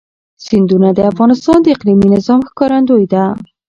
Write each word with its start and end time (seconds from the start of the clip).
سیندونه 0.45 0.89
د 0.93 0.99
افغانستان 1.11 1.57
د 1.61 1.67
اقلیمي 1.75 2.07
نظام 2.15 2.39
ښکارندوی 2.49 3.05
ده. 3.13 3.23